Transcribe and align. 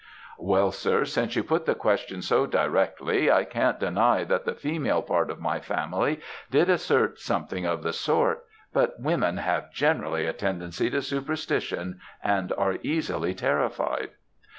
"'Well, 0.39 0.71
sir, 0.71 1.05
since 1.05 1.35
you 1.35 1.43
put 1.43 1.67
the 1.67 1.75
question 1.75 2.23
so 2.23 2.47
directly, 2.47 3.31
I 3.31 3.43
can't 3.43 3.79
deny 3.79 4.23
that 4.23 4.45
the 4.45 4.55
female 4.55 5.03
part 5.03 5.29
of 5.29 5.39
my 5.39 5.59
family 5.59 6.21
did 6.49 6.71
assert 6.71 7.19
something 7.19 7.67
of 7.67 7.83
the 7.83 7.93
sort; 7.93 8.43
but 8.73 8.99
women 8.99 9.37
have 9.37 9.71
generally 9.71 10.25
a 10.25 10.33
tendency 10.33 10.89
to 10.89 11.03
superstition, 11.03 11.99
and 12.23 12.51
are 12.57 12.79
easily 12.81 13.35
terrified.' 13.35 14.09